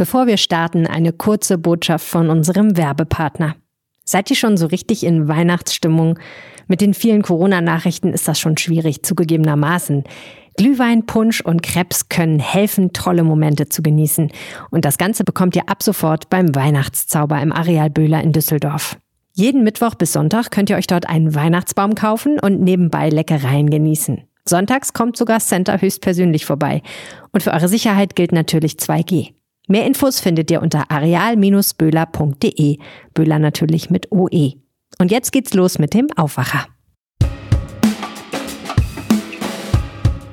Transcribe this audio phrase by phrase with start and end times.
[0.00, 3.56] Bevor wir starten, eine kurze Botschaft von unserem Werbepartner.
[4.02, 6.18] Seid ihr schon so richtig in Weihnachtsstimmung?
[6.68, 10.04] Mit den vielen Corona-Nachrichten ist das schon schwierig, zugegebenermaßen.
[10.56, 14.32] Glühwein, Punsch und Krebs können helfen, tolle Momente zu genießen.
[14.70, 18.96] Und das Ganze bekommt ihr ab sofort beim Weihnachtszauber im Areal Böhler in Düsseldorf.
[19.34, 24.22] Jeden Mittwoch bis Sonntag könnt ihr euch dort einen Weihnachtsbaum kaufen und nebenbei Leckereien genießen.
[24.46, 26.80] Sonntags kommt sogar Center höchstpersönlich vorbei.
[27.32, 29.34] Und für eure Sicherheit gilt natürlich 2G.
[29.70, 32.78] Mehr Infos findet ihr unter areal-böhler.de.
[33.14, 34.54] Böhler natürlich mit OE.
[34.98, 36.66] Und jetzt geht's los mit dem Aufwacher.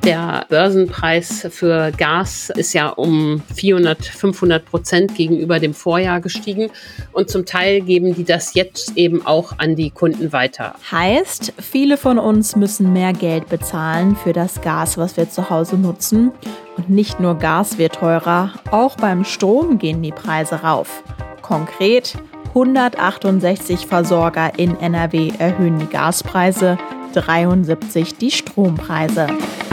[0.08, 6.70] Der Börsenpreis für Gas ist ja um 400, 500 Prozent gegenüber dem Vorjahr gestiegen.
[7.12, 10.76] Und zum Teil geben die das jetzt eben auch an die Kunden weiter.
[10.90, 15.76] Heißt, viele von uns müssen mehr Geld bezahlen für das Gas, was wir zu Hause
[15.76, 16.32] nutzen.
[16.78, 21.04] Und nicht nur Gas wird teurer, auch beim Strom gehen die Preise rauf.
[21.42, 22.14] Konkret,
[22.50, 26.78] 168 Versorger in NRW erhöhen die Gaspreise,
[27.14, 29.28] 73 die Strompreise.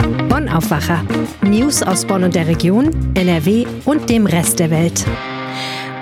[0.05, 1.03] Bonn Aufwacher.
[1.41, 5.03] News aus Bonn und der Region, NRW und dem Rest der Welt.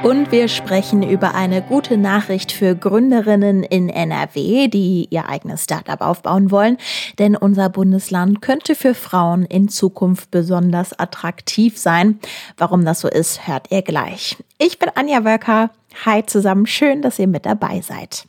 [0.03, 6.01] Und wir sprechen über eine gute Nachricht für Gründerinnen in NRW, die ihr eigenes Startup
[6.01, 6.77] aufbauen wollen.
[7.17, 12.19] Denn unser Bundesland könnte für Frauen in Zukunft besonders attraktiv sein.
[12.57, 14.35] Warum das so ist, hört ihr gleich.
[14.57, 15.69] Ich bin Anja Wölker.
[16.03, 18.25] Hi zusammen, schön, dass ihr mit dabei seid.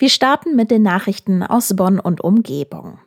[0.00, 2.98] Wir starten mit den Nachrichten aus Bonn und Umgebung.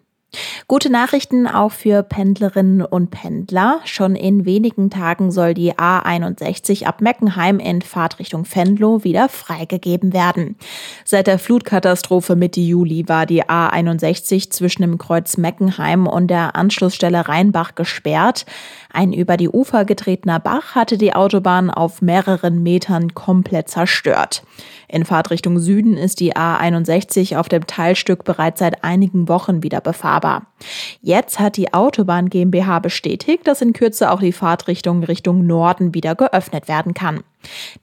[0.67, 3.81] Gute Nachrichten auch für Pendlerinnen und Pendler.
[3.85, 10.55] Schon in wenigen Tagen soll die A61 ab Meckenheim in Fahrtrichtung Venlo wieder freigegeben werden.
[11.05, 17.27] Seit der Flutkatastrophe Mitte Juli war die A61 zwischen dem Kreuz Meckenheim und der Anschlussstelle
[17.27, 18.45] Rheinbach gesperrt.
[18.91, 24.43] Ein über die Ufer getretener Bach hatte die Autobahn auf mehreren Metern komplett zerstört.
[24.87, 30.22] In Fahrtrichtung Süden ist die A61 auf dem Teilstück bereits seit einigen Wochen wieder befahrbar.
[31.01, 36.15] Jetzt hat die Autobahn GmbH bestätigt, dass in Kürze auch die Fahrtrichtung Richtung Norden wieder
[36.15, 37.23] geöffnet werden kann.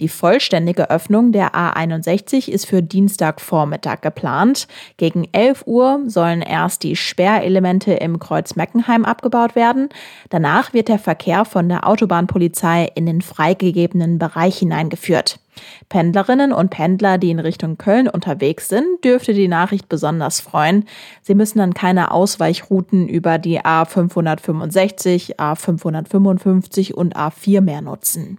[0.00, 4.68] Die vollständige Öffnung der A61 ist für Dienstagvormittag geplant.
[4.96, 9.88] Gegen 11 Uhr sollen erst die Sperrelemente im Kreuz Meckenheim abgebaut werden.
[10.28, 15.40] Danach wird der Verkehr von der Autobahnpolizei in den freigegebenen Bereich hineingeführt.
[15.88, 20.84] Pendlerinnen und Pendler, die in Richtung Köln unterwegs sind, dürfte die Nachricht besonders freuen.
[21.22, 28.38] Sie müssen dann keine Ausweichrouten über die A565, A555 und A4 mehr nutzen.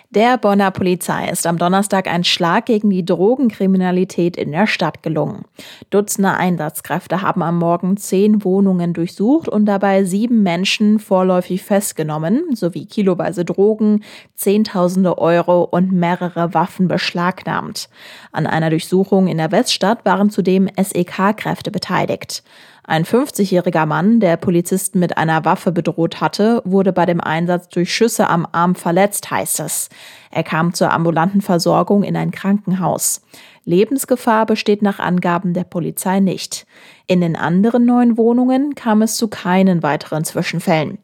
[0.13, 5.45] Der Bonner Polizei ist am Donnerstag ein Schlag gegen die Drogenkriminalität in der Stadt gelungen.
[5.89, 12.87] Dutzende Einsatzkräfte haben am Morgen zehn Wohnungen durchsucht und dabei sieben Menschen vorläufig festgenommen, sowie
[12.87, 14.03] kiloweise Drogen,
[14.35, 17.87] Zehntausende Euro und mehrere Waffen beschlagnahmt.
[18.33, 22.43] An einer Durchsuchung in der Weststadt waren zudem SEK-Kräfte beteiligt.
[22.83, 27.93] Ein 50-jähriger Mann, der Polizisten mit einer Waffe bedroht hatte, wurde bei dem Einsatz durch
[27.93, 29.89] Schüsse am Arm verletzt, heißt es.
[30.31, 33.21] Er kam zur ambulanten Versorgung in ein Krankenhaus.
[33.65, 36.65] Lebensgefahr besteht nach Angaben der Polizei nicht.
[37.07, 40.97] In den anderen neun Wohnungen kam es zu keinen weiteren Zwischenfällen.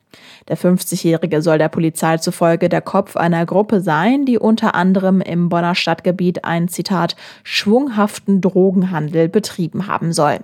[0.48, 5.50] Der 50-Jährige soll der Polizei zufolge der Kopf einer Gruppe sein, die unter anderem im
[5.50, 10.40] Bonner Stadtgebiet einen, Zitat, schwunghaften Drogenhandel betrieben haben soll.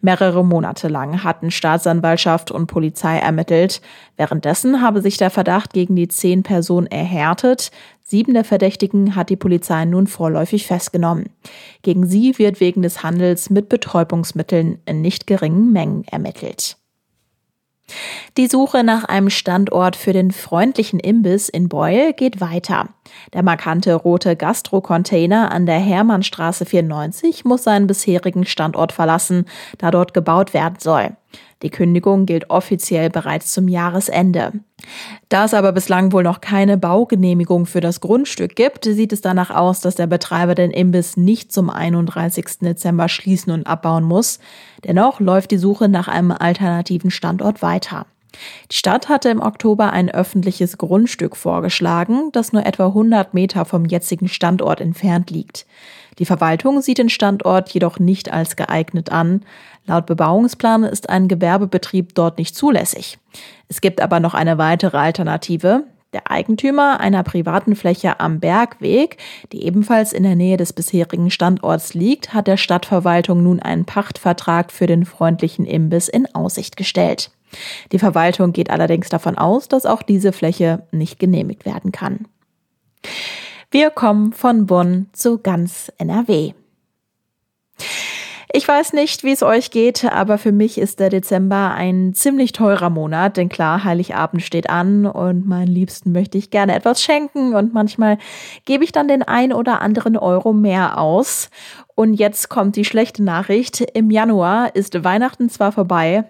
[0.00, 3.80] Mehrere Monate lang hatten Staatsanwaltschaft und Polizei ermittelt.
[4.16, 7.70] Währenddessen habe sich der Verdacht gegen die zehn Personen erhärtet.
[8.02, 11.30] Sieben der Verdächtigen hat die Polizei nun vorläufig festgenommen.
[11.82, 16.76] Gegen sie wird wegen des Handels mit Betäubungsmitteln in nicht geringen Mengen ermittelt.
[18.36, 22.88] Die Suche nach einem Standort für den freundlichen Imbiss in Beul geht weiter.
[23.32, 29.46] Der markante rote Gastro-Container an der Hermannstraße 94 muss seinen bisherigen Standort verlassen,
[29.78, 31.16] da dort gebaut werden soll.
[31.62, 34.52] Die Kündigung gilt offiziell bereits zum Jahresende.
[35.28, 39.50] Da es aber bislang wohl noch keine Baugenehmigung für das Grundstück gibt, sieht es danach
[39.50, 42.58] aus, dass der Betreiber den Imbiss nicht zum 31.
[42.60, 44.40] Dezember schließen und abbauen muss.
[44.84, 48.06] Dennoch läuft die Suche nach einem alternativen Standort weiter.
[48.70, 53.84] Die Stadt hatte im Oktober ein öffentliches Grundstück vorgeschlagen, das nur etwa 100 Meter vom
[53.84, 55.66] jetzigen Standort entfernt liegt.
[56.18, 59.42] Die Verwaltung sieht den Standort jedoch nicht als geeignet an.
[59.86, 63.18] Laut Bebauungsplan ist ein Gewerbebetrieb dort nicht zulässig.
[63.68, 65.84] Es gibt aber noch eine weitere Alternative.
[66.12, 69.16] Der Eigentümer einer privaten Fläche am Bergweg,
[69.50, 74.70] die ebenfalls in der Nähe des bisherigen Standorts liegt, hat der Stadtverwaltung nun einen Pachtvertrag
[74.72, 77.30] für den freundlichen Imbiss in Aussicht gestellt.
[77.92, 82.26] Die Verwaltung geht allerdings davon aus, dass auch diese Fläche nicht genehmigt werden kann.
[83.70, 86.52] Wir kommen von Bonn zu ganz NRW.
[88.54, 92.52] Ich weiß nicht, wie es euch geht, aber für mich ist der Dezember ein ziemlich
[92.52, 97.54] teurer Monat, denn klar, Heiligabend steht an und meinen Liebsten möchte ich gerne etwas schenken
[97.54, 98.18] und manchmal
[98.66, 101.48] gebe ich dann den ein oder anderen Euro mehr aus.
[101.94, 103.80] Und jetzt kommt die schlechte Nachricht.
[103.80, 106.24] Im Januar ist Weihnachten zwar vorbei,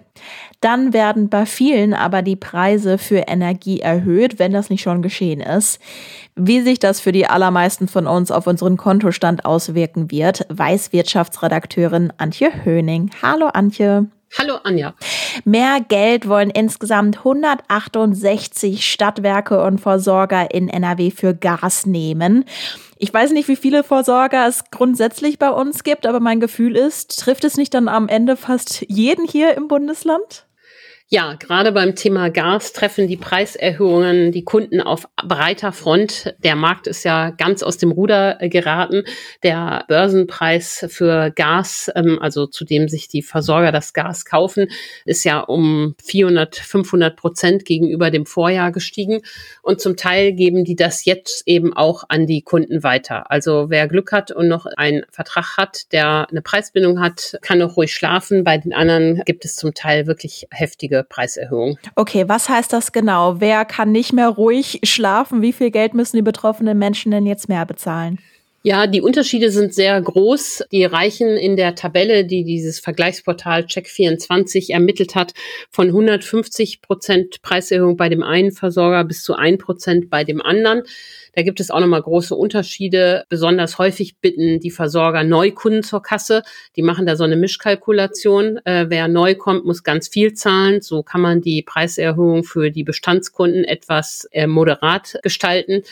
[0.59, 5.39] dann werden bei vielen aber die Preise für Energie erhöht, wenn das nicht schon geschehen
[5.39, 5.79] ist.
[6.35, 12.11] Wie sich das für die allermeisten von uns auf unseren Kontostand auswirken wird, weiß Wirtschaftsredakteurin
[12.17, 13.11] Antje Höning.
[13.21, 14.07] Hallo Antje.
[14.35, 14.95] Hallo Anja.
[15.45, 22.45] Mehr Geld wollen insgesamt 168 Stadtwerke und Versorger in NRW für Gas nehmen.
[22.97, 27.19] Ich weiß nicht, wie viele Versorger es grundsätzlich bei uns gibt, aber mein Gefühl ist,
[27.19, 30.45] trifft es nicht dann am Ende fast jeden hier im Bundesland?
[31.09, 36.33] Ja, gerade beim Thema Gas treffen die Preiserhöhungen die Kunden auf breiter Front.
[36.43, 39.03] Der Markt ist ja ganz aus dem Ruder geraten.
[39.43, 44.69] Der Börsenpreis für Gas, ähm, also zu dem sich die Versorger das Gas kaufen,
[45.05, 49.21] ist ja um 400, 500 Prozent gegenüber dem Vorjahr gestiegen.
[49.61, 53.29] Und zum Teil geben die das jetzt eben auch an die Kunden weiter.
[53.29, 57.77] Also wer Glück hat und noch einen Vertrag hat, der eine Preisbindung hat, kann auch
[57.77, 58.43] ruhig schlafen.
[58.43, 61.79] Bei den anderen gibt es zum Teil wirklich heftige Preiserhöhung.
[61.95, 63.39] Okay, was heißt das genau?
[63.39, 65.41] Wer kann nicht mehr ruhig schlafen?
[65.41, 68.19] Wie viel Geld müssen die betroffenen Menschen denn jetzt mehr bezahlen?
[68.65, 70.63] Ja, die Unterschiede sind sehr groß.
[70.71, 75.33] Die reichen in der Tabelle, die dieses Vergleichsportal Check24 ermittelt hat,
[75.69, 80.83] von 150 Prozent Preiserhöhung bei dem einen Versorger bis zu 1 Prozent bei dem anderen.
[81.35, 83.25] Da gibt es auch nochmal große Unterschiede.
[83.27, 86.43] Besonders häufig bitten die Versorger Neukunden zur Kasse.
[86.77, 88.61] Die machen da so eine Mischkalkulation.
[88.65, 90.81] Äh, wer neu kommt, muss ganz viel zahlen.
[90.81, 95.83] So kann man die Preiserhöhung für die Bestandskunden etwas äh, moderat gestalten.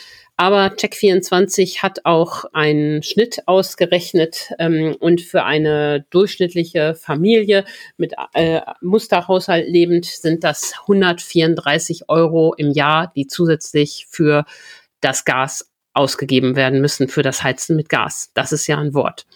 [0.42, 7.64] Aber Check24 hat auch einen Schnitt ausgerechnet ähm, und für eine durchschnittliche Familie
[7.96, 14.44] mit äh, Musterhaushalt lebend sind das 134 Euro im Jahr, die zusätzlich für
[15.00, 18.32] das Gas ausgegeben werden müssen für das Heizen mit Gas.
[18.34, 19.26] Das ist ja ein Wort.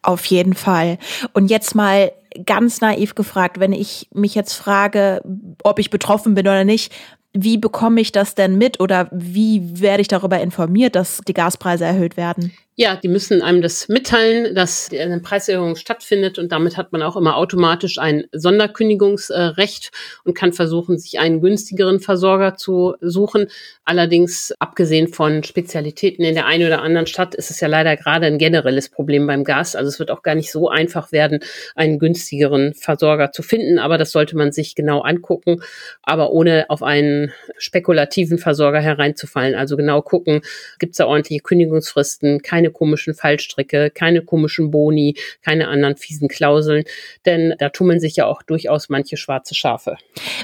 [0.00, 0.96] Auf jeden Fall.
[1.34, 2.10] Und jetzt mal
[2.46, 5.20] ganz naiv gefragt, wenn ich mich jetzt frage,
[5.62, 6.90] ob ich betroffen bin oder nicht,
[7.34, 11.84] wie bekomme ich das denn mit oder wie werde ich darüber informiert, dass die Gaspreise
[11.84, 12.52] erhöht werden?
[12.76, 17.16] Ja, die müssen einem das mitteilen, dass eine Preiserhöhung stattfindet und damit hat man auch
[17.16, 19.92] immer automatisch ein Sonderkündigungsrecht
[20.24, 23.46] und kann versuchen, sich einen günstigeren Versorger zu suchen.
[23.84, 28.26] Allerdings, abgesehen von Spezialitäten in der einen oder anderen Stadt, ist es ja leider gerade
[28.26, 29.76] ein generelles Problem beim Gas.
[29.76, 31.38] Also es wird auch gar nicht so einfach werden,
[31.76, 35.62] einen günstigeren Versorger zu finden, aber das sollte man sich genau angucken,
[36.02, 39.54] aber ohne auf einen spekulativen Versorger hereinzufallen.
[39.54, 40.40] Also genau gucken,
[40.80, 46.28] gibt es da ordentliche Kündigungsfristen, keine keine komischen Fallstricke, keine komischen Boni, keine anderen fiesen
[46.28, 46.84] Klauseln,
[47.26, 49.98] denn da tummeln sich ja auch durchaus manche schwarze Schafe.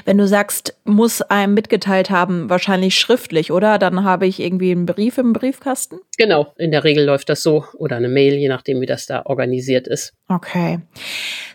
[0.05, 3.79] Wenn du sagst, muss einem mitgeteilt haben, wahrscheinlich schriftlich, oder?
[3.79, 5.99] Dann habe ich irgendwie einen Brief im Briefkasten?
[6.17, 9.23] Genau, in der Regel läuft das so oder eine Mail, je nachdem, wie das da
[9.25, 10.13] organisiert ist.
[10.27, 10.79] Okay.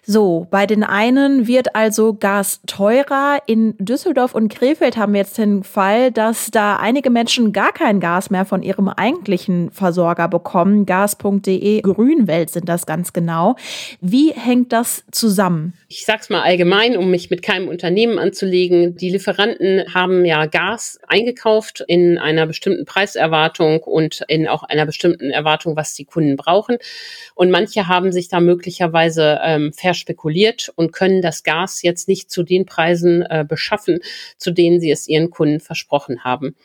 [0.09, 3.39] So, bei den einen wird also Gas teurer.
[3.47, 7.99] In Düsseldorf und Krefeld haben wir jetzt den Fall, dass da einige Menschen gar kein
[7.99, 10.56] Gas mehr von ihrem eigentlichen Versorger bekommen.
[10.87, 13.57] Gas.de Grünwelt sind das ganz genau.
[14.01, 15.75] Wie hängt das zusammen?
[15.89, 18.97] Ich sag's mal allgemein, um mich mit keinem Unternehmen anzulegen.
[18.97, 25.31] Die Lieferanten haben ja Gas eingekauft in einer bestimmten Preiserwartung und in auch einer bestimmten
[25.31, 26.79] Erwartung, was die Kunden brauchen.
[27.35, 32.43] Und manche haben sich da möglicherweise ähm, verspekuliert und können das Gas jetzt nicht zu
[32.43, 34.01] den Preisen äh, beschaffen,
[34.39, 36.57] zu denen sie es ihren Kunden versprochen haben.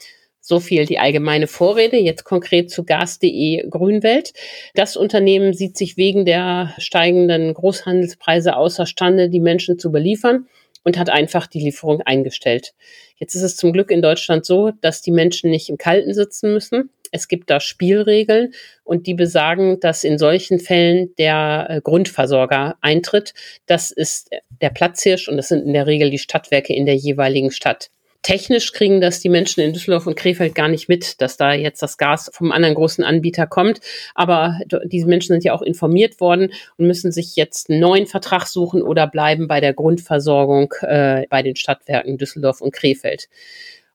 [0.41, 1.97] So viel die allgemeine Vorrede.
[1.97, 4.33] Jetzt konkret zu gas.de Grünwelt.
[4.73, 10.47] Das Unternehmen sieht sich wegen der steigenden Großhandelspreise außerstande, die Menschen zu beliefern
[10.83, 12.73] und hat einfach die Lieferung eingestellt.
[13.17, 16.53] Jetzt ist es zum Glück in Deutschland so, dass die Menschen nicht im Kalten sitzen
[16.53, 16.89] müssen.
[17.11, 23.33] Es gibt da Spielregeln und die besagen, dass in solchen Fällen der äh, Grundversorger eintritt.
[23.65, 24.31] Das ist
[24.61, 27.91] der Platzhirsch und das sind in der Regel die Stadtwerke in der jeweiligen Stadt.
[28.23, 31.81] Technisch kriegen das die Menschen in Düsseldorf und Krefeld gar nicht mit, dass da jetzt
[31.81, 33.79] das Gas vom anderen großen Anbieter kommt.
[34.13, 38.45] Aber diese Menschen sind ja auch informiert worden und müssen sich jetzt einen neuen Vertrag
[38.45, 43.27] suchen oder bleiben bei der Grundversorgung äh, bei den Stadtwerken Düsseldorf und Krefeld.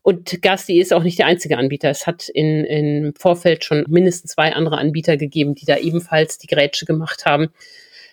[0.02, 1.90] Und Gas.de ist auch nicht der einzige Anbieter.
[1.90, 6.46] Es hat in, im Vorfeld schon mindestens zwei andere Anbieter gegeben, die da ebenfalls die
[6.46, 7.48] Grätsche gemacht haben.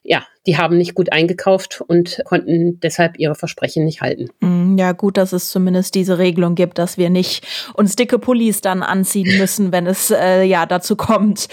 [0.04, 4.28] Ja, die haben nicht gut eingekauft und konnten deshalb ihre Versprechen nicht halten.
[4.42, 8.60] Mm, ja, gut, dass es zumindest diese Regelung gibt, dass wir nicht uns dicke Pullis
[8.60, 11.48] dann anziehen müssen, wenn es äh, ja dazu kommt.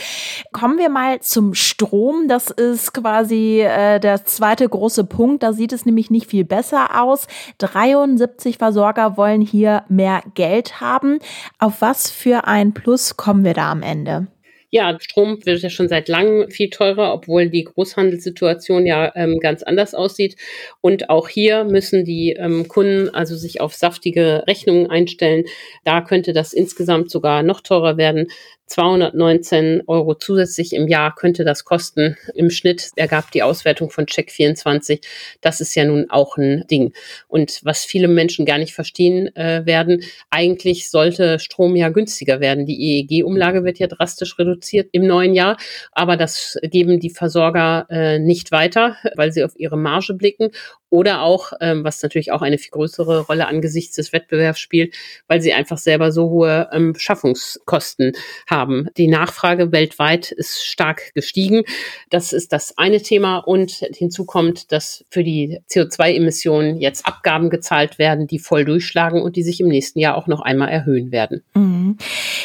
[0.53, 2.27] Kommen wir mal zum Strom.
[2.27, 5.45] Das ist quasi äh, der zweite große Punkt.
[5.45, 7.29] Da sieht es nämlich nicht viel besser aus.
[7.59, 11.21] 73 Versorger wollen hier mehr Geld haben.
[11.61, 14.27] Auf was für ein Plus kommen wir da am Ende?
[14.73, 19.65] Ja, Strom wird ja schon seit langem viel teurer, obwohl die Großhandelssituation ja ähm, ganz
[19.65, 20.37] anders aussieht.
[20.81, 25.45] Und auch hier müssen die ähm, Kunden also sich auf saftige Rechnungen einstellen.
[25.85, 28.29] Da könnte das insgesamt sogar noch teurer werden.
[28.71, 32.17] 219 Euro zusätzlich im Jahr könnte das kosten.
[32.35, 35.05] Im Schnitt ergab die Auswertung von Check24.
[35.41, 36.93] Das ist ja nun auch ein Ding.
[37.27, 42.65] Und was viele Menschen gar nicht verstehen äh, werden, eigentlich sollte Strom ja günstiger werden.
[42.65, 45.57] Die EEG-Umlage wird ja drastisch reduziert im neuen Jahr,
[45.91, 50.51] aber das geben die Versorger äh, nicht weiter, weil sie auf ihre Marge blicken
[50.91, 54.95] oder auch, ähm, was natürlich auch eine viel größere Rolle angesichts des Wettbewerbs spielt,
[55.29, 58.13] weil sie einfach selber so hohe ähm, Beschaffungskosten
[58.49, 58.89] haben.
[58.97, 61.63] Die Nachfrage weltweit ist stark gestiegen.
[62.11, 63.39] Das ist das eine Thema.
[63.39, 69.37] Und hinzu kommt, dass für die CO2-Emissionen jetzt Abgaben gezahlt werden, die voll durchschlagen und
[69.37, 71.43] die sich im nächsten Jahr auch noch einmal erhöhen werden.
[71.55, 71.97] Mhm.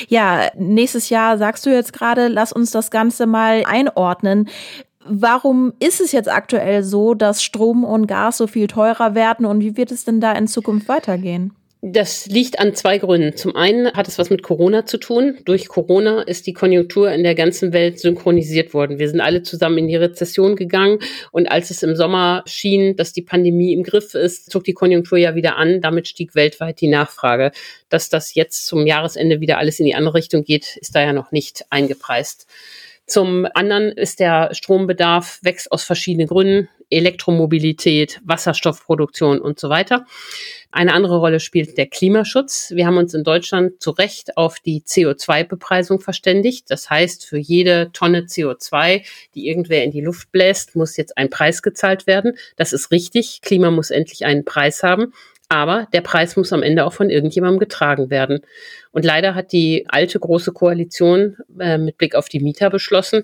[0.07, 4.49] Ja, nächstes Jahr sagst du jetzt gerade, lass uns das Ganze mal einordnen.
[5.07, 9.61] Warum ist es jetzt aktuell so, dass Strom und Gas so viel teurer werden und
[9.61, 11.53] wie wird es denn da in Zukunft weitergehen?
[11.87, 13.37] Das liegt an zwei Gründen.
[13.37, 15.37] Zum einen hat es was mit Corona zu tun.
[15.45, 18.97] Durch Corona ist die Konjunktur in der ganzen Welt synchronisiert worden.
[18.97, 20.97] Wir sind alle zusammen in die Rezession gegangen
[21.31, 25.19] und als es im Sommer schien, dass die Pandemie im Griff ist, zog die Konjunktur
[25.19, 25.79] ja wieder an.
[25.79, 27.51] Damit stieg weltweit die Nachfrage.
[27.89, 31.13] Dass das jetzt zum Jahresende wieder alles in die andere Richtung geht, ist da ja
[31.13, 32.47] noch nicht eingepreist.
[33.07, 36.69] Zum anderen ist der Strombedarf wächst aus verschiedenen Gründen.
[36.89, 40.05] Elektromobilität, Wasserstoffproduktion und so weiter.
[40.71, 42.71] Eine andere Rolle spielt der Klimaschutz.
[42.75, 46.69] Wir haben uns in Deutschland zu Recht auf die CO2-Bepreisung verständigt.
[46.69, 49.03] Das heißt, für jede Tonne CO2,
[49.35, 52.33] die irgendwer in die Luft bläst, muss jetzt ein Preis gezahlt werden.
[52.55, 53.41] Das ist richtig.
[53.41, 55.13] Klima muss endlich einen Preis haben.
[55.49, 58.41] Aber der Preis muss am Ende auch von irgendjemandem getragen werden.
[58.91, 63.23] Und leider hat die alte große Koalition äh, mit Blick auf die Mieter beschlossen,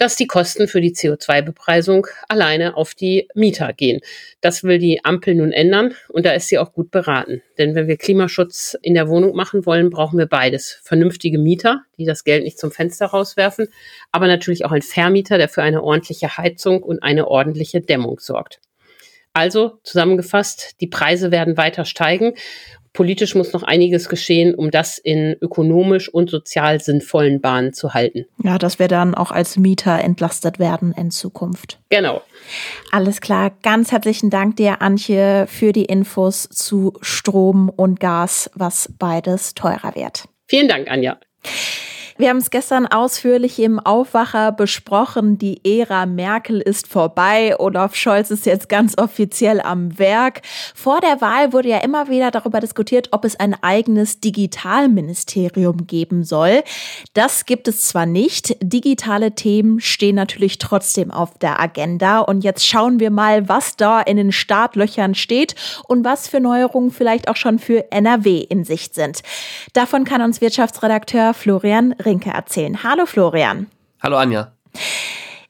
[0.00, 4.00] dass die Kosten für die CO2-Bepreisung alleine auf die Mieter gehen.
[4.40, 7.42] Das will die Ampel nun ändern und da ist sie auch gut beraten.
[7.58, 10.80] Denn wenn wir Klimaschutz in der Wohnung machen wollen, brauchen wir beides.
[10.84, 13.68] Vernünftige Mieter, die das Geld nicht zum Fenster rauswerfen,
[14.10, 18.58] aber natürlich auch ein Vermieter, der für eine ordentliche Heizung und eine ordentliche Dämmung sorgt.
[19.32, 22.34] Also zusammengefasst, die Preise werden weiter steigen.
[22.92, 28.26] Politisch muss noch einiges geschehen, um das in ökonomisch und sozial sinnvollen Bahnen zu halten.
[28.42, 31.78] Ja, dass wir dann auch als Mieter entlastet werden in Zukunft.
[31.90, 32.22] Genau.
[32.90, 33.52] Alles klar.
[33.62, 39.94] Ganz herzlichen Dank dir, Antje, für die Infos zu Strom und Gas, was beides teurer
[39.94, 40.24] wird.
[40.48, 41.20] Vielen Dank, Anja.
[42.20, 45.38] Wir haben es gestern ausführlich im Aufwacher besprochen.
[45.38, 47.58] Die Ära Merkel ist vorbei.
[47.58, 50.42] Olaf Scholz ist jetzt ganz offiziell am Werk.
[50.74, 56.22] Vor der Wahl wurde ja immer wieder darüber diskutiert, ob es ein eigenes Digitalministerium geben
[56.22, 56.62] soll.
[57.14, 58.54] Das gibt es zwar nicht.
[58.60, 62.18] Digitale Themen stehen natürlich trotzdem auf der Agenda.
[62.18, 65.54] Und jetzt schauen wir mal, was da in den Startlöchern steht
[65.88, 69.22] und was für Neuerungen vielleicht auch schon für NRW in Sicht sind.
[69.72, 72.82] Davon kann uns Wirtschaftsredakteur Florian Rinke erzählen.
[72.82, 73.68] Hallo Florian.
[74.02, 74.52] Hallo Anja.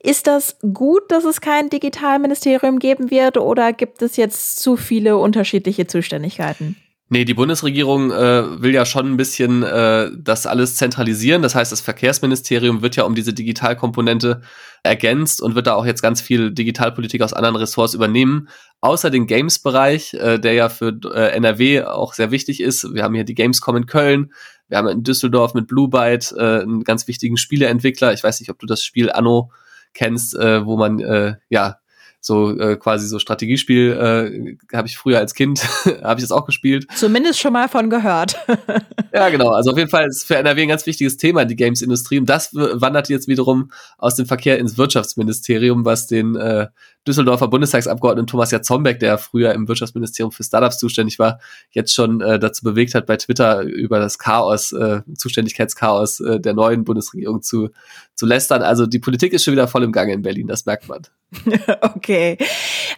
[0.02, 5.16] Ist das gut, dass es kein Digitalministerium geben wird oder gibt es jetzt zu viele
[5.16, 6.76] unterschiedliche Zuständigkeiten?
[7.12, 11.42] Nee, die Bundesregierung äh, will ja schon ein bisschen äh, das alles zentralisieren.
[11.42, 14.42] Das heißt, das Verkehrsministerium wird ja um diese Digitalkomponente
[14.84, 18.48] ergänzt und wird da auch jetzt ganz viel Digitalpolitik aus anderen Ressorts übernehmen.
[18.80, 22.94] Außer den Games-Bereich, äh, der ja für äh, NRW auch sehr wichtig ist.
[22.94, 24.32] Wir haben hier die Gamescom in Köln.
[24.68, 28.12] Wir haben in Düsseldorf mit Blue Byte äh, einen ganz wichtigen Spieleentwickler.
[28.12, 29.50] Ich weiß nicht, ob du das Spiel Anno
[29.94, 31.79] kennst, äh, wo man äh, ja
[32.20, 35.62] so äh, quasi so Strategiespiel äh, habe ich früher als Kind
[36.02, 36.86] habe ich das auch gespielt.
[36.94, 38.36] Zumindest schon mal von gehört.
[39.14, 39.50] ja, genau.
[39.50, 42.54] Also auf jeden Fall ist für NRW ein ganz wichtiges Thema die Games-Industrie und das
[42.54, 46.68] wandert jetzt wiederum aus dem Verkehr ins Wirtschaftsministerium, was den äh,
[47.06, 52.38] Düsseldorfer Bundestagsabgeordneten Thomas Jatzombeck, der früher im Wirtschaftsministerium für Startups zuständig war, jetzt schon äh,
[52.38, 57.70] dazu bewegt hat, bei Twitter über das Chaos, äh, Zuständigkeitschaos äh, der neuen Bundesregierung zu,
[58.14, 58.62] zu lästern.
[58.62, 61.02] Also die Politik ist schon wieder voll im Gange in Berlin, das merkt man.
[61.82, 62.38] okay.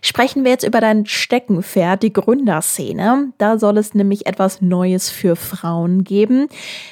[0.01, 3.33] Sprechen wir jetzt über dein Steckenpferd, die Gründerszene.
[3.39, 6.49] Da soll es nämlich etwas Neues für Frauen geben.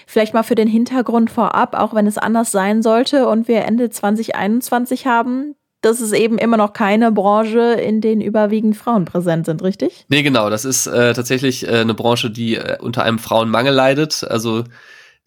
[0.06, 3.90] Vielleicht mal für den Hintergrund vorab, auch wenn es anders sein sollte und wir Ende
[3.90, 9.62] 2021 haben das ist eben immer noch keine Branche, in denen überwiegend Frauen präsent sind,
[9.62, 10.04] richtig?
[10.08, 10.50] Nee, genau.
[10.50, 14.24] Das ist äh, tatsächlich äh, eine Branche, die äh, unter einem Frauenmangel leidet.
[14.24, 14.64] Also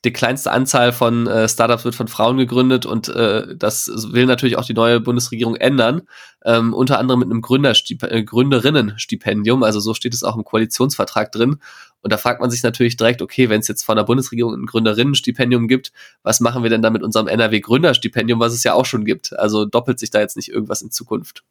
[0.03, 4.57] die kleinste Anzahl von äh, Startups wird von Frauen gegründet und äh, das will natürlich
[4.57, 6.01] auch die neue Bundesregierung ändern,
[6.45, 11.31] ähm, unter anderem mit einem Gründerstip äh, Gründerinnenstipendium, also so steht es auch im Koalitionsvertrag
[11.31, 11.59] drin.
[12.03, 14.65] Und da fragt man sich natürlich direkt, okay, wenn es jetzt von der Bundesregierung ein
[14.65, 15.91] Gründerinnenstipendium gibt,
[16.21, 19.37] was machen wir denn da mit unserem NRW-Gründerstipendium, was es ja auch schon gibt?
[19.39, 21.43] Also doppelt sich da jetzt nicht irgendwas in Zukunft?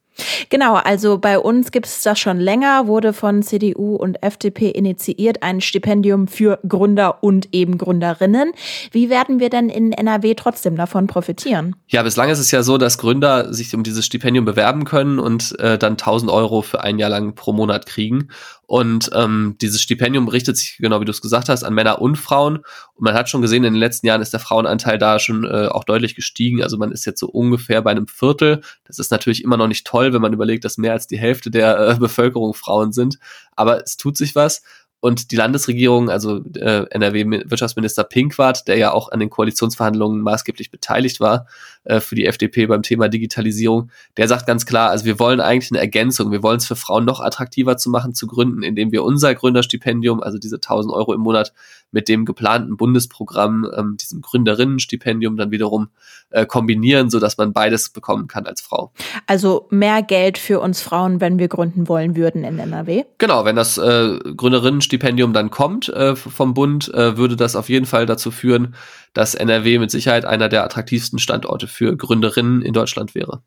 [0.51, 5.43] Genau, also bei uns gibt es das schon länger, wurde von CDU und FDP initiiert,
[5.43, 8.53] ein Stipendium für Gründer und eben Gründerinnen.
[8.91, 11.77] Wie werden wir denn in NRW trotzdem davon profitieren?
[11.87, 15.59] Ja, bislang ist es ja so, dass Gründer sich um dieses Stipendium bewerben können und
[15.59, 18.29] äh, dann 1000 Euro für ein Jahr lang pro Monat kriegen.
[18.67, 22.17] Und ähm, dieses Stipendium richtet sich, genau wie du es gesagt hast, an Männer und
[22.17, 22.59] Frauen.
[22.59, 25.67] Und man hat schon gesehen, in den letzten Jahren ist der Frauenanteil da schon äh,
[25.67, 26.63] auch deutlich gestiegen.
[26.63, 28.63] Also man ist jetzt so ungefähr bei einem Viertel.
[28.85, 31.51] Das ist natürlich immer noch nicht toll, wenn man überlegt, dass mehr als die Hälfte
[31.51, 33.19] der äh, Bevölkerung Frauen sind.
[33.57, 34.63] Aber es tut sich was.
[35.05, 41.19] Und die Landesregierung, also äh, NRW-Wirtschaftsminister Pinkwart, der ja auch an den Koalitionsverhandlungen maßgeblich beteiligt
[41.19, 41.49] war
[41.83, 45.73] äh, für die FDP beim Thema Digitalisierung, der sagt ganz klar, also wir wollen eigentlich
[45.73, 49.03] eine Ergänzung, wir wollen es für Frauen noch attraktiver zu machen, zu gründen, indem wir
[49.03, 51.53] unser Gründerstipendium, also diese 1000 Euro im Monat,
[51.93, 55.89] mit dem geplanten Bundesprogramm, ähm, diesem Gründerinnenstipendium dann wiederum
[56.31, 58.93] äh, kombinieren, so dass man beides bekommen kann als Frau.
[59.27, 63.05] Also mehr Geld für uns Frauen, wenn wir gründen wollen würden in NRW?
[63.19, 67.69] Genau, wenn das äh, Gründerinnenstipendium Stipendium dann kommt äh, vom Bund, äh, würde das auf
[67.69, 68.75] jeden Fall dazu führen,
[69.13, 73.43] dass NRW mit Sicherheit einer der attraktivsten Standorte für Gründerinnen in Deutschland wäre.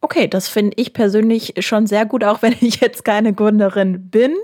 [0.00, 4.34] Okay, das finde ich persönlich schon sehr gut, auch wenn ich jetzt keine Gründerin bin.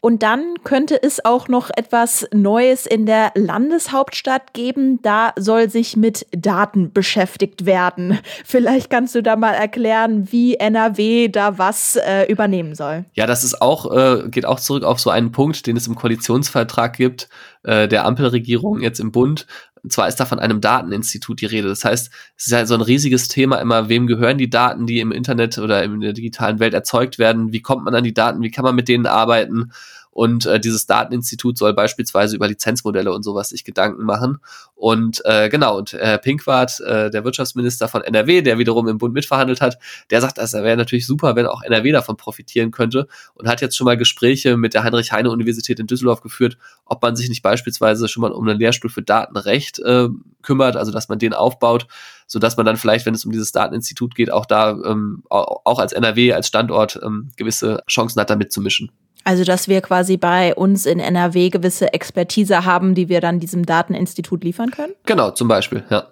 [0.00, 5.00] Und dann könnte es auch noch etwas Neues in der Landeshauptstadt geben.
[5.02, 8.18] Da soll sich mit Daten beschäftigt werden.
[8.44, 13.04] Vielleicht kannst du da mal erklären, wie NRW da was äh, übernehmen soll.
[13.14, 15.94] Ja, das ist auch, äh, geht auch zurück auf so einen Punkt, den es im
[15.94, 17.28] Koalitionsvertrag gibt,
[17.62, 19.46] äh, der Ampelregierung jetzt im Bund.
[19.86, 21.68] Und zwar ist da von einem Dateninstitut die Rede.
[21.68, 24.98] Das heißt, es ist ja so ein riesiges Thema immer, wem gehören die Daten, die
[24.98, 27.52] im Internet oder in der digitalen Welt erzeugt werden?
[27.52, 28.42] Wie kommt man an die Daten?
[28.42, 29.70] Wie kann man mit denen arbeiten?
[30.16, 34.38] Und äh, dieses Dateninstitut soll beispielsweise über Lizenzmodelle und sowas sich Gedanken machen.
[34.74, 39.12] Und äh, genau, und äh, Pinkwart, äh, der Wirtschaftsminister von NRW, der wiederum im Bund
[39.12, 39.76] mitverhandelt hat,
[40.08, 43.76] der sagt, das wäre natürlich super, wenn auch NRW davon profitieren könnte und hat jetzt
[43.76, 48.22] schon mal Gespräche mit der Heinrich-Heine-Universität in Düsseldorf geführt, ob man sich nicht beispielsweise schon
[48.22, 50.08] mal um einen Lehrstuhl für Datenrecht äh,
[50.40, 51.88] kümmert, also dass man den aufbaut,
[52.26, 55.78] so dass man dann vielleicht, wenn es um dieses Dateninstitut geht, auch da ähm, auch
[55.78, 58.90] als NRW, als Standort ähm, gewisse Chancen hat, da mitzumischen.
[59.26, 63.66] Also, dass wir quasi bei uns in NRW gewisse Expertise haben, die wir dann diesem
[63.66, 64.92] Dateninstitut liefern können?
[65.04, 66.06] Genau, zum Beispiel, ja.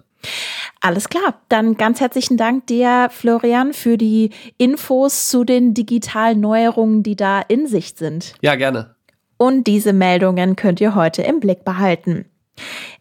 [0.81, 1.39] Alles klar.
[1.47, 7.39] Dann ganz herzlichen Dank dir, Florian, für die Infos zu den digitalen Neuerungen, die da
[7.39, 8.33] in Sicht sind.
[8.41, 8.95] Ja, gerne.
[9.37, 12.25] Und diese Meldungen könnt ihr heute im Blick behalten.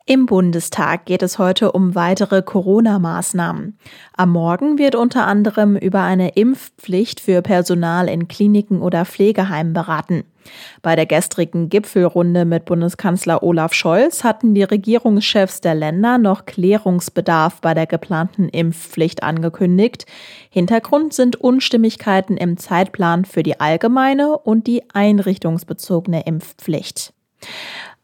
[0.06, 3.78] Im Bundestag geht es heute um weitere Corona-Maßnahmen.
[4.14, 10.24] Am Morgen wird unter anderem über eine Impfpflicht für Personal in Kliniken oder Pflegeheimen beraten.
[10.82, 17.62] Bei der gestrigen Gipfelrunde mit Bundeskanzler Olaf Scholz hatten die Regierungschefs der Länder noch Klärungsbedarf
[17.62, 20.04] bei der geplanten Impfpflicht angekündigt.
[20.50, 27.14] Hintergrund sind Unstimmigkeiten im Zeitplan für die allgemeine und die einrichtungsbezogene Impfpflicht.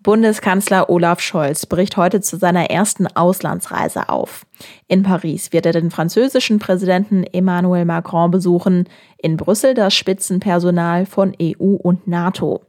[0.03, 4.47] Bundeskanzler Olaf Scholz bricht heute zu seiner ersten Auslandsreise auf.
[4.89, 11.37] In Paris wird er den französischen Präsidenten Emmanuel Macron besuchen, in Brüssel das Spitzenpersonal von
[11.41, 12.63] EU und NATO.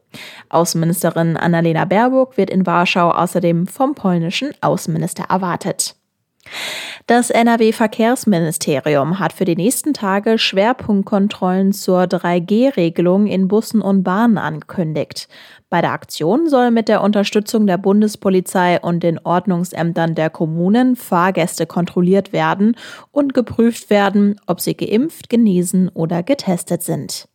[0.49, 5.95] Außenministerin Annalena Baerbock wird in Warschau außerdem vom polnischen Außenminister erwartet.
[7.07, 15.27] Das NRW-Verkehrsministerium hat für die nächsten Tage Schwerpunktkontrollen zur 3G-Regelung in Bussen und Bahnen angekündigt.
[15.69, 21.65] Bei der Aktion soll mit der Unterstützung der Bundespolizei und den Ordnungsämtern der Kommunen Fahrgäste
[21.65, 22.75] kontrolliert werden
[23.11, 27.27] und geprüft werden, ob sie geimpft, genesen oder getestet sind.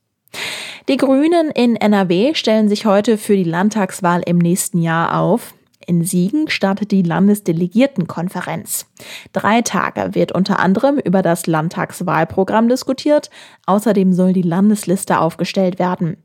[0.88, 5.54] Die Grünen in NRW stellen sich heute für die Landtagswahl im nächsten Jahr auf.
[5.86, 8.86] In Siegen startet die Landesdelegiertenkonferenz.
[9.32, 13.30] Drei Tage wird unter anderem über das Landtagswahlprogramm diskutiert.
[13.66, 16.16] Außerdem soll die Landesliste aufgestellt werden.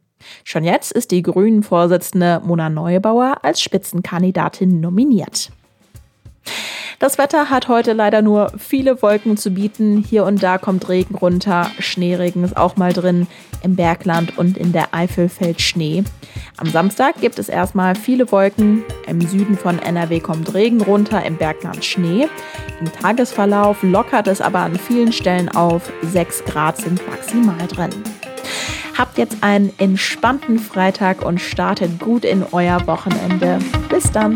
[0.44, 5.52] Schon jetzt ist die Grünen-Vorsitzende Mona Neubauer als Spitzenkandidatin nominiert.
[7.02, 10.06] Das Wetter hat heute leider nur viele Wolken zu bieten.
[10.08, 11.72] Hier und da kommt Regen runter.
[11.80, 13.26] Schneeregen ist auch mal drin.
[13.64, 16.04] Im Bergland und in der Eifel fällt Schnee.
[16.58, 18.84] Am Samstag gibt es erstmal viele Wolken.
[19.08, 22.28] Im Süden von NRW kommt Regen runter, im Bergland Schnee.
[22.80, 25.92] Im Tagesverlauf lockert es aber an vielen Stellen auf.
[26.04, 27.90] 6 Grad sind maximal drin.
[28.96, 33.58] Habt jetzt einen entspannten Freitag und startet gut in euer Wochenende.
[33.90, 34.36] Bis dann.